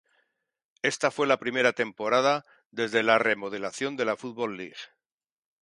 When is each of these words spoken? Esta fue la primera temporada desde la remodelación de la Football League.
Esta 0.81 1.11
fue 1.11 1.27
la 1.27 1.37
primera 1.37 1.73
temporada 1.73 2.43
desde 2.71 3.03
la 3.03 3.19
remodelación 3.19 3.95
de 3.97 4.05
la 4.05 4.17
Football 4.17 4.57
League. 4.57 4.79